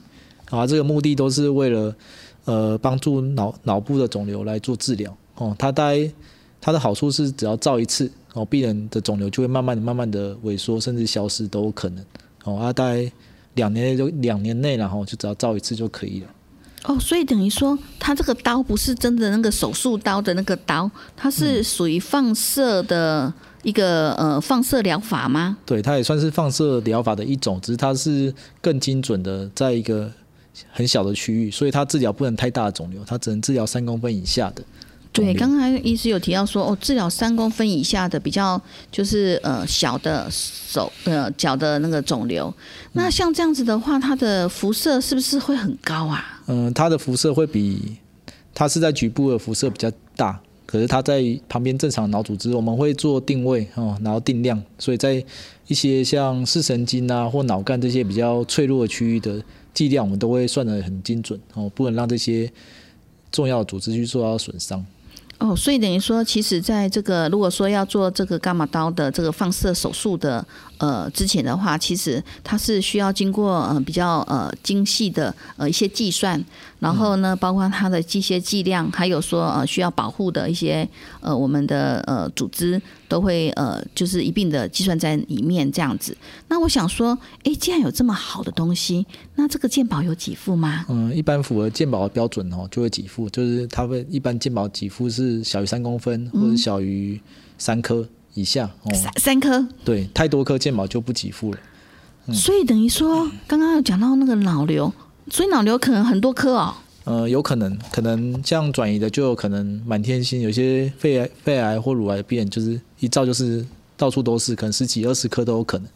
[0.49, 1.93] 啊，这个目的都是为了，
[2.45, 6.09] 呃，帮助脑脑部的肿瘤来做治疗，哦，它大概
[6.61, 12.05] 它的好处是只要照一次，哦，病人的肿瘤就会慢慢的、慢慢的萎缩，甚至消失都有可能，
[12.45, 13.11] 哦，啊，大概
[13.55, 16.27] 两年内就两年内，然后就只要照一次就可以了。
[16.87, 23.33] 哦，所以等于说，它这个刀不是真的那个手术刀的那个刀，它是属于放射的。
[23.65, 25.57] 一个呃放射疗法吗？
[25.65, 30.07] 对，它也算是放射疗法的一种，只是它是更精准的，在一个
[30.69, 34.63] 很小的区域，所以它治疗不能太大的肿瘤，它只能治疗三公分以下的。
[35.15, 42.53] 对，刚才医师有提到说，哦，治疗三公分以下的比较就是呃小的手呃脚的那个肿瘤，
[42.91, 46.41] 那像这样子的话，它的辐射是不是会很高啊？
[46.47, 47.95] 嗯，它的辐射会比
[48.53, 50.39] 它是在局部的辐射比较大。
[50.65, 55.23] 可是它在旁边正常脑组织，我们会做定位哦，然后定量，所以在
[55.67, 59.41] 一些像视神经啊或脑干这些比较脆弱的区域的
[59.75, 62.51] 剂量，我们都会算得很精准哦，不能让这些
[63.31, 64.83] 重要的组织去受到损伤。
[65.37, 70.45] 哦，所以等于说，其实在这个如果说要做这个伽马刀的这个放射手术的
[70.77, 76.43] 呃之前的话，其实它是需要经过呃比较呃精细的呃一些计算。
[76.79, 80.87] 然后呢，包括它的机械剂量，还有说呃需要保护的一些
[81.21, 86.15] 呃我们的呃组织，都会呃就是一并的计算在里面这样子。
[86.47, 89.03] 那我想说，哎，既然有这么好的东西，
[89.35, 90.85] 那这个鉴宝有几副吗？
[90.89, 93.27] 嗯，一般符合鉴宝的标准哦，就会几副。
[93.29, 97.19] 就是它会一般鉴宝几副是小于三公分或者小于
[97.57, 101.59] 三颗以下哦，三三颗，对，太多颗健保就不给付了。
[102.31, 104.93] 所以等于说，刚刚有讲到那个脑瘤。
[105.27, 106.71] 所以脑瘤可能很多颗哦。
[107.03, 113.65] 呃，有可能，可能这样转移的就有可能满天星，有些肺癌、肺癌或乳癌变，就是一照就是
[113.97, 115.87] 到处都是，可能十几、二十颗都有可能。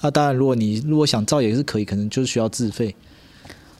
[0.00, 2.94] 那当然，如果你如果想照也是可以，可能就是需要自费。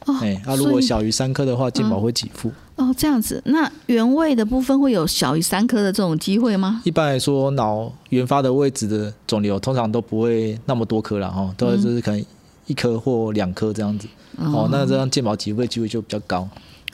[0.05, 2.53] 哦，哎，那如果小于三颗的话，健保会给付。
[2.85, 6.83] 哦，这样子，那原位的部分会有小于三颗的这种机会吗？
[6.85, 12.25] 一般来说，脑原发的位置的肿瘤通常都不会那么多颗了哈，都是可能
[12.67, 14.07] 一颗或两颗这样子。
[14.37, 16.47] 哦，那这样健保给付的机会就比较高。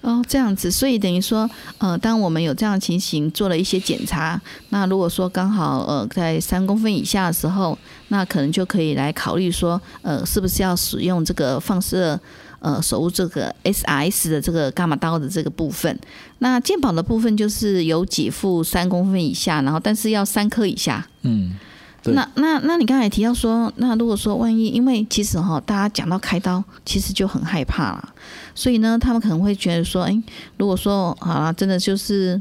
[0.03, 1.49] 哦，这样子，所以等于说，
[1.79, 7.77] 呃，当我们有这样的情形，做了一些检查，那如果说刚好呃在三公分以下的时候，
[8.09, 12.19] 那可能就可以来考虑说，呃，是不是要使用这个放射
[12.61, 15.99] 呃手术这个 SRS 的这个伽马刀的这个部分。
[16.39, 21.07] 那健保的部分就是有几副三公分以下，然后但是要三颗以下。
[21.23, 21.57] 嗯。
[22.05, 28.15] 那那那你刚才提到说，那如果说万一，因为其实哈，大家讲到开刀，其实就很害怕了，
[28.55, 30.23] 所以呢，他们可能会觉得说，哎，
[30.57, 32.41] 如果说好了，真的就是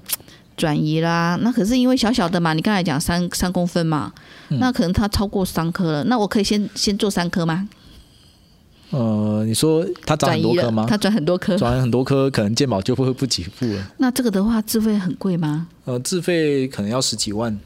[0.56, 4.14] 转移啦，那可是因为小小的嘛，你刚才讲三三公分嘛，
[4.48, 7.68] 那可能它超过三颗了，那我可以先先做三颗吗？
[8.92, 10.86] 呃，你说他转很多颗吗？
[10.90, 13.92] 他转很多颗，转很多颗，可能健保就会不给付了。
[13.98, 15.68] 那这个的话，自费很贵吗？
[15.86, 17.58] 呃，自费可能要十几万。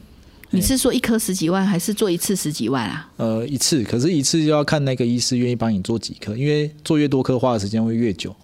[0.50, 3.08] 你是说一颗十几万，还是做一次十几万啊？
[3.16, 8.36] 呃，一次，可是一次就要看那个医师愿意帮你做几颗，因为做越多颗花的时间会越久，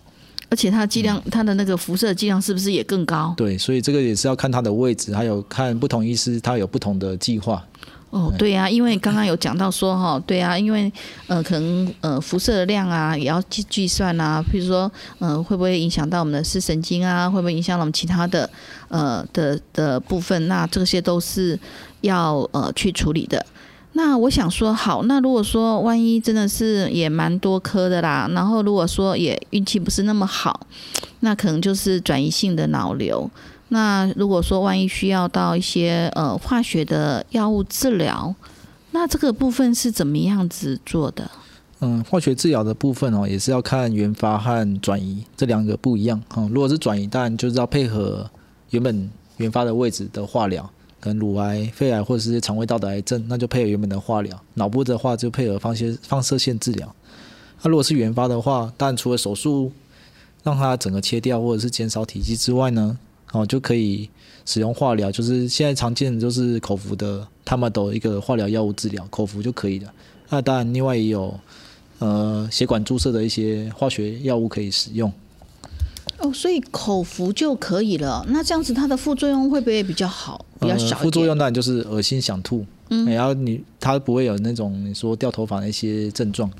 [0.51, 3.33] 而且它剂量，它的那个辐射剂量是不是也更高？
[3.37, 7.65] 对，所以这个也是要看它的位置，还有看不同医师他有不同的计划。
[8.11, 10.93] 哦，对呀，因为刚刚有讲到说哈，对啊，因为
[11.29, 17.31] 呃，可能呃，辐射的量啊，也要计计算啊，比如说，嗯，会不会影响到我们的视神经啊？
[17.31, 18.51] 会不会影响到我们其他的
[18.89, 20.49] 呃的的部分？
[20.49, 21.57] 那这些都是
[22.01, 23.47] 要呃去处理的。
[23.93, 30.67] 那我想说，好，那如果说万一真的是也蛮多颗的啦，然后如果说也运气不是那么好，
[31.21, 33.29] 那可能就是转移性的脑瘤。
[33.69, 38.35] 那如果说万一需要到一些呃化学的药物治疗，
[38.93, 41.31] 那这个部分是怎么样子做的？
[41.81, 46.49] 嗯，化学治疗的部分哦，也是要看原发和转移这两个不一样哈。
[46.53, 48.29] 如果是转移，当然就是要配合
[48.71, 50.69] 原本原发的位置的化疗，
[51.01, 56.95] 可能乳癌、肺癌或者是肠胃道的癌症，那就配合原本的化疗；脑部的话就配合放些放射线治疗。
[57.63, 59.73] 那如果是原发的话，当然除了手术
[60.43, 62.99] 让它整个切掉或者是减少体积之外呢？
[63.33, 64.11] 哦，就可以
[64.45, 69.93] 使用化疗，就是现在常见的就是口服的，他们都一个化疗药物治疗，口服就可以了。
[70.29, 71.39] 那当然，另外也有
[72.01, 75.13] 呃血管注射的一些化学药物可以使用。
[76.21, 78.25] 哦，所以口服就可以了。
[78.29, 80.97] 那这样子它的副作用会不会比较好，比较小？
[80.99, 86.51] 副作用当然就是恶心、想吐，嗯，然后你它不会有那种你说掉头发的一些症状。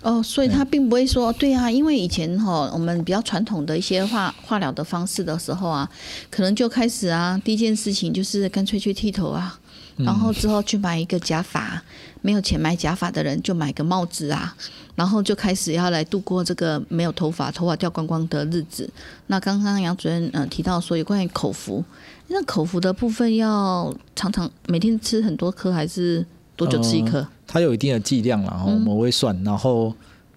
[0.00, 5.90] 哦，所以他并不会说，对啊，因为以前哈，我们比较传统的一些化化疗的方式的时候啊，
[6.30, 9.58] 可能就开始啊，第一件事情就是干脆去剃头啊，
[9.96, 11.82] 然后之后去买一个假发，
[12.22, 14.56] 没有钱买假发的人就买个帽子啊，
[14.94, 18.88] 然后就开始要来度过这个没有头发、头发掉光光的日子。
[19.28, 21.84] 那刚刚杨主任呃提到说有关于口服，
[22.28, 26.26] 那口服的部分要常常每天吃很多颗还是？
[26.56, 27.26] 多久吃一颗？
[27.48, 29.92] 它有一定的剂量，然后我们会算，然后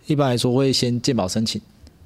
[0.07, 1.61] 一般来说会先健保申请，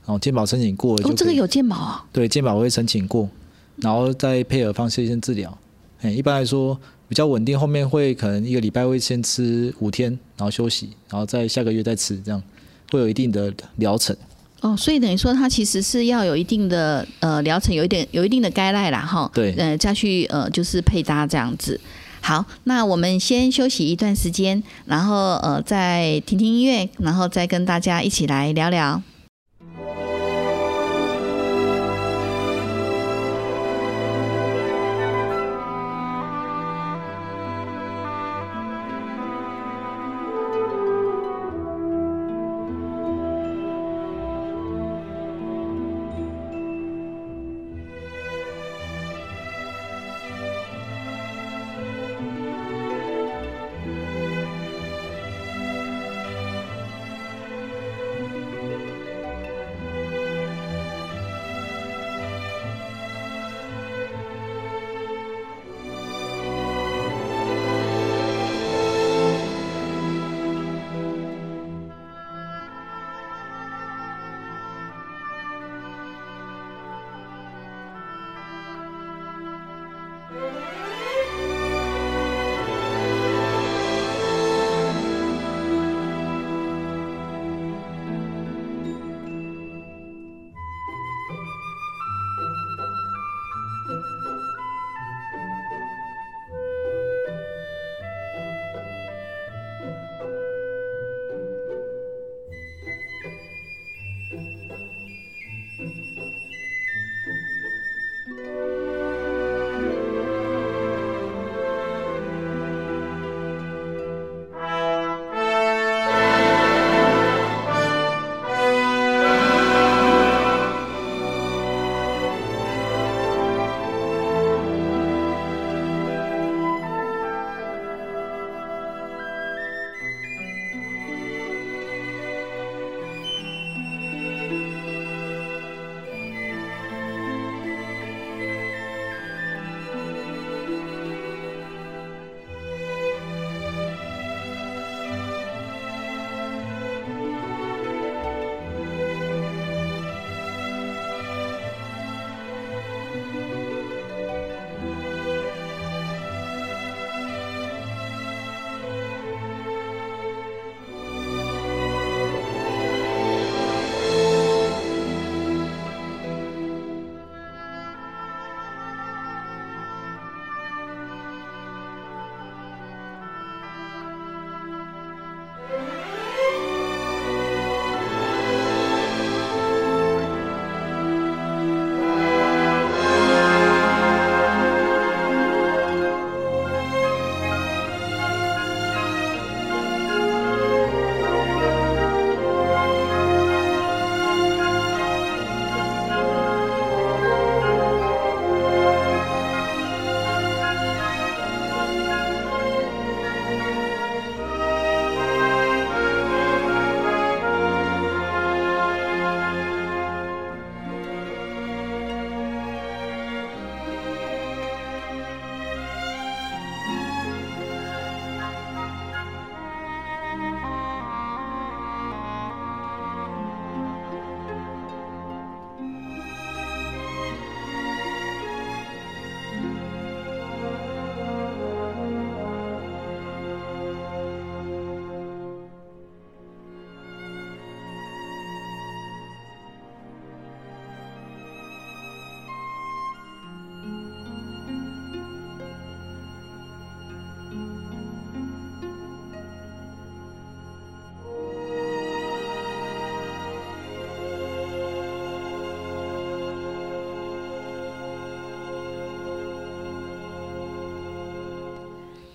[0.06, 2.06] 然后健保申请过哦，这个有健保啊？
[2.12, 3.30] 对，健保会申请过，
[3.78, 5.58] 然后再配合放射线治疗。
[6.02, 6.78] 哎，一般来说
[7.12, 12.42] 比较稳定，后面会可能一个礼拜会先吃五天，然后休息，然后再下个月再吃，这样
[12.90, 14.16] 会有一定的疗程。
[14.62, 19.30] 哦，所以等于说它其实是要有一定的呃疗程，有一点有一定的该赖啦哈。
[19.34, 21.78] 对，呃，再去呃就是配搭这样子。
[22.22, 29.04] 好，那我们先休息一段时间，然后呃再听听音乐，然后再跟大家一起来聊聊。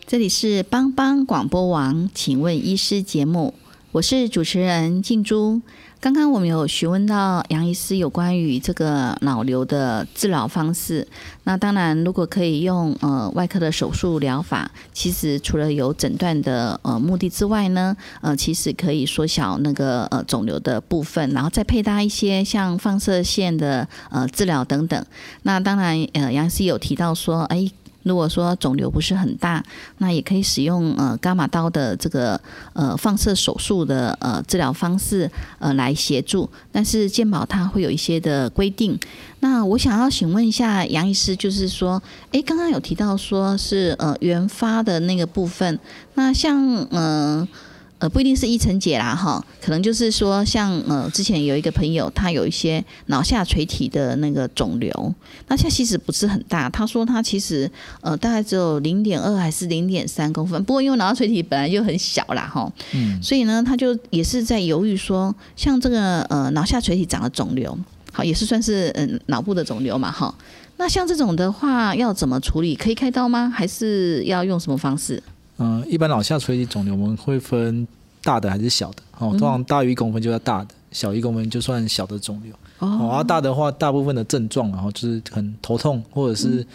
[0.06, 3.52] 这里是帮帮广播网，请问医师节目，
[3.90, 5.60] 我是主持人静珠。
[5.98, 11.08] 刚刚我们有询问到杨医师有关于这个脑瘤的治疗方式。
[11.42, 25.04] 那当然，如果可以用呃外科的手术疗法，其实除了有诊断的呃目的之外呢，呃，其实可以缩小那个呃肿瘤的部分，然后再配搭一些像放射线的呃治疗等等。
[25.42, 27.68] 那当然，呃，杨医师有提到说，哎。
[28.06, 29.62] 如果说肿瘤不是很大，
[29.98, 32.40] 那也可以使用呃伽马刀的这个
[32.72, 35.28] 呃放射手术的呃治疗方式
[35.58, 38.96] 呃来协助，但是健保它会有一些的规定。
[39.40, 42.00] 那我想要请问一下杨医师，就是说，
[42.30, 45.78] 诶，刚刚有提到说是呃原发的那个部分，
[46.14, 47.46] 那像嗯。
[48.12, 55.14] 不一定是一层解啦，哈，可能就是说，像呃，之前有一个朋友，他有一些脑下垂体的那个肿瘤，
[55.48, 57.70] 那他其实不是很大，他说他其实
[58.02, 67.76] 呃大概只有零点二还是零点三公分，不过因为脑下垂体本来就很小啦，哈，嗯，所以呢，他就也是在犹豫说，像这个呃脑下垂体长了肿瘤，
[68.12, 70.34] 好，也是算是嗯脑部的肿瘤嘛，哈，
[70.76, 72.74] 那像这种的话要怎么处理？
[72.76, 73.50] 可以开刀吗？
[73.52, 75.22] 还是要用什么方式？
[75.58, 77.86] 嗯，一般脑下垂体肿瘤我们会分
[78.22, 82.52] 大的还是小的哦，通常大于一公分就叫大的，小一公分就算小的肿瘤。
[82.78, 86.66] 哦，而大的话，大部分的症状然后就是很头痛，或者是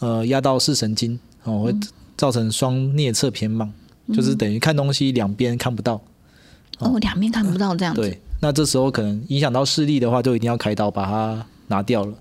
[0.00, 1.74] 呃压到视神经哦，会
[2.14, 3.66] 造成双颞侧偏盲，
[4.12, 5.98] 就是等于看东西两边看不到。
[6.78, 8.02] 哦，两边看不到这样子。
[8.02, 12.12] 对，那这时候可能影响到视力的话，就一定要开刀把它拿掉了。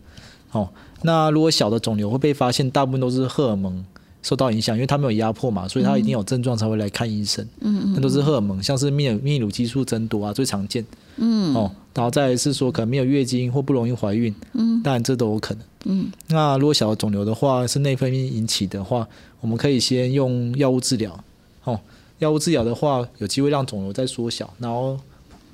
[0.52, 0.70] 哦，
[1.02, 3.84] 那如果小的肿瘤会被发现，大部分都是荷尔蒙。
[4.26, 7.48] 受到影响，因为他没有压迫嘛，所以他一定有症状才会来看医生。
[7.62, 10.84] 嗯嗯，那都是荷尔蒙，像是泌泌乳激素增多啊，最常见。
[11.18, 14.34] 嗯哦，然后再是说可能没有月经或不容易怀孕。
[14.54, 15.64] 嗯，当然这都有可能。
[15.86, 19.08] 嗯，那如果小的肿瘤的话是内分泌引起的话，
[19.42, 21.24] 我们可以先用药物治疗。
[21.64, 21.80] 哦，
[22.18, 24.98] 药物治疗的话有机会让肿瘤再缩小，然后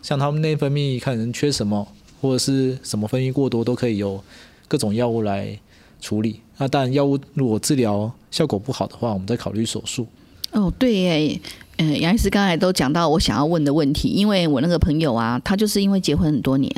[0.02, 1.86] 像他们内分泌看人缺什么
[2.22, 4.24] 或者是什么分泌过多，都可以有
[4.70, 5.60] 各种药物来
[6.00, 6.40] 处理。
[6.62, 8.10] 那当然药物如果治疗。
[8.32, 10.08] 效果不好的话，我们再考虑手术。
[10.54, 11.42] 哦，对耶，
[11.76, 16.74] 嗯，杨医师刚才都讲到我想要问的问题，因为我那个朋友啊，他就是因为结婚很多年，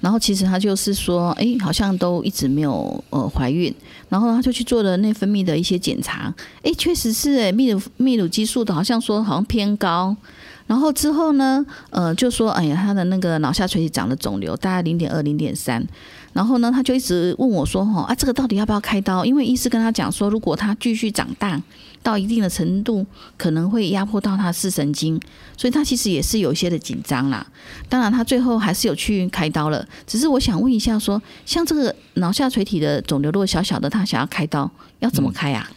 [0.00, 3.70] 然后其实他就是说，哎，好像都一直没有呃怀孕，
[4.08, 10.16] 然后他就去做了内分泌的一些检查，哎，确实是哎，泌乳泌乳激素的好像说好像偏高。
[10.66, 15.86] 然后之后呢，呃，就说，哎呀，他的那个脑下垂体长了肿瘤大概零点二、零点三。
[16.34, 19.24] 然后呢，他就一直问我说，哈，啊，这个到底要不要开刀？
[19.24, 21.62] 因为医师跟他讲说，如果他继续长大
[22.02, 23.06] 到一定的程度，
[23.38, 25.18] 可能会压迫到他视神经，
[25.56, 27.46] 所以他其实也是有一些的紧张啦。
[27.88, 29.86] 当然，他最后还是有去开刀了。
[30.06, 34.68] 只是我想问一下，说像这个脑下垂体的肿瘤，如果小小的，他想要开刀，
[34.98, 35.70] 要怎么开啊？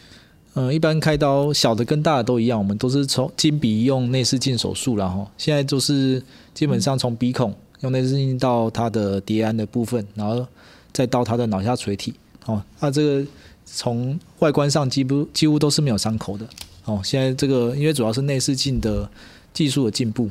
[0.55, 6.19] 嗯，一般开刀小的跟大的都一样，我们都是从经鼻用内视镜手术，然后现在就是
[6.55, 10.45] 基本上从鼻孔用内视镜到他的蝶安的部分，然后
[10.91, 12.13] 再到他的脑下垂体。
[12.45, 13.25] 哦，那这个
[13.65, 16.47] 从外观上几乎几乎都是没有伤口的。
[16.85, 19.09] 哦，现在这个因为主要是内视镜的
[19.53, 20.29] 技术的进步。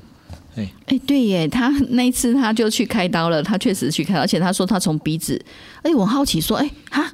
[0.56, 5.40] 哎哎，对耶，他那一次他就去开刀了，他确实去开，而且他说他从鼻子。
[5.82, 7.12] 哎，我好奇说，哎哈。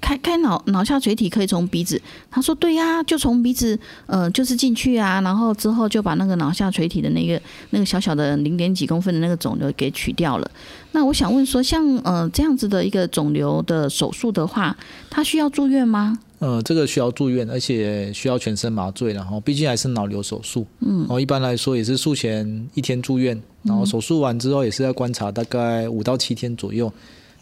[0.00, 7.40] 开开脑脑下垂体可以从鼻子，他说对呀，就从鼻子，呃，就是进去啊，然后之后就把那个脑下垂体的那个
[7.70, 10.50] 那个小小的零点几公分的那个肿瘤给取掉了。
[10.92, 14.76] 那我想问说，像呃这样子的一个肿瘤的手术的话，
[15.10, 16.18] 他需要住院吗？
[16.38, 26.92] 呃，这个需要住院，而且需要全身麻醉，然后毕竟还是脑瘤手术，嗯，然后一般来说也是术前一天住院，然后手术完之后也是要观察大概五到七天左右。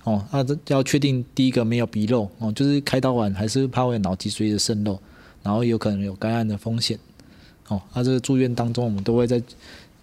[0.07, 4.96] 哦，那这要确定第一个没有鼻漏哦，就是开刀完还是怕会脑脊髓的渗漏，
[5.42, 6.96] 然后有可能有肝癌的风险。
[7.66, 9.42] 哦，那这个住院当中我们都会在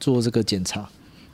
[0.01, 0.89] 做这个检查。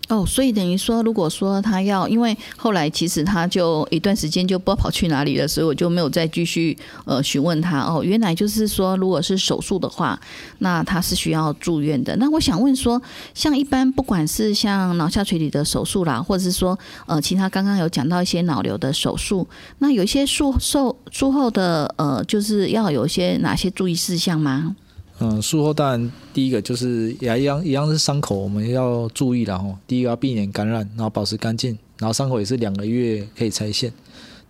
[0.10, 7.80] 哦，所以等于说，如果说他要，因为后来其实他就一段时间就不知道跑去哪里了，所以我就没有再继续呃询问他。
[7.82, 10.20] 哦，原来就是说，如果是手术的话，
[10.57, 12.16] 那他是需要住院的。
[12.16, 12.99] 那我想问说，
[13.36, 19.47] 像一般不管是像脑下垂体的手术啦，或者是说呃其他刚刚有讲到一些脑瘤的手术，
[19.78, 24.76] 那有一些术后术后的呃，就是要有一些哪些注意事项吗？
[25.22, 33.91] 嗯，术后当然第一个就是也一样一样是伤口，我们要注意然后第一个要避免感染，然后保持干净，然后伤口也是两个月可以拆线，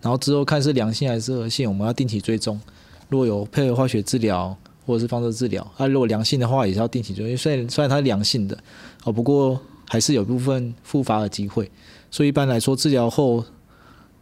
[0.00, 2.60] 然后之后看是良性还是恶性，我们要定期追踪。
[3.08, 4.56] 如果有配合化学治疗
[4.86, 7.36] 或者是放射治疗，啊，如果良性的话也是要定期追踪。
[7.36, 8.56] 虽然虽然它是良性的，
[9.02, 11.68] 哦，不过还是有部分复发的机会，
[12.12, 13.44] 所以一般来说治疗后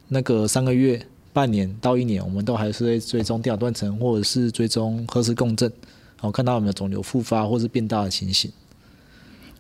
[0.09, 0.99] 那个三个月、
[1.35, 5.71] 半年到一年，我们都还是会追踪电脑断层或者是追踪核磁共振。
[6.19, 8.51] 然后看到有没有肿瘤复发或是变大的情形。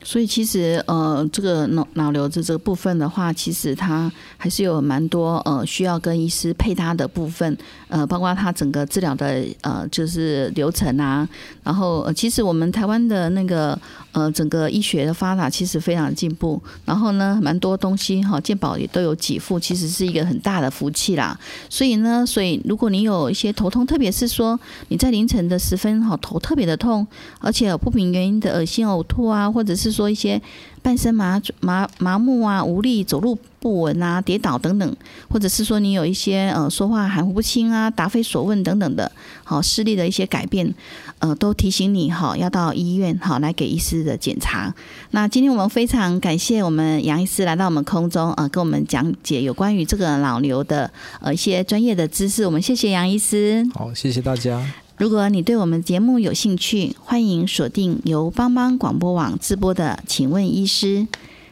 [0.04, 11.28] 所以其实呃，这个脑脑瘤的这个部分的话，其实它还是有蛮多呃需要跟医师配搭的部分，呃，包括它整个治疗的呃就是流程啊。
[11.64, 13.76] 然后呃，其实我们台湾的那个
[14.18, 21.38] 呃整个医学的发达其实非常进步，然后呢，蛮多东西哈，健保也都有给付，其实是一个很大的福气啦。
[21.70, 24.58] 所以呢，所以如果你有一些头痛，特别是说
[24.88, 27.06] 你在凌晨的时分哈头特别的痛，
[27.40, 30.40] 而且不明原因的恶心呕吐啊，或者是说一些
[30.88, 34.96] 半身麻麻麻木啊、无力、走路不稳啊、跌倒等等，
[35.28, 39.12] 或者是说你有一些呃说话含糊不清啊、答非所问等等的，
[39.44, 40.74] 好视力的一些改变，
[41.18, 44.74] 呃，都提醒你哈要到医院好来给医师的检查。
[45.10, 52.46] 那今天我们非常感谢我们杨医师来到我们空中啊，跟我们讲解有关于这个脑瘤的呃一些专业的知识。
[52.46, 53.68] 我们谢谢杨医师。
[53.74, 54.64] 好，谢谢大家。
[54.98, 60.86] 如果你对我们节目有兴趣，欢迎锁定由帮帮广播网直播的《请问医师》。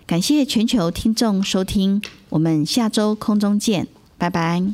[0.04, 3.86] 感谢全球听众收听，我们下周空中见，
[4.18, 4.64] 拜拜。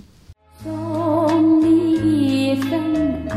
[0.65, 2.81] 送你一份
[3.29, 3.37] 爱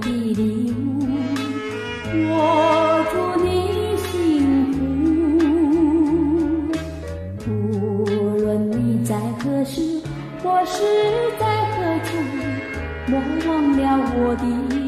[0.00, 1.04] 的礼物，
[2.28, 3.48] 我祝你
[4.06, 4.72] 幸
[7.40, 7.48] 福。
[8.04, 10.00] 无论你在何时，
[10.40, 10.76] 或是
[11.40, 12.10] 在何处，
[13.08, 13.18] 莫
[13.48, 13.82] 忘了
[14.14, 14.44] 我的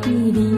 [0.00, 0.51] 爱的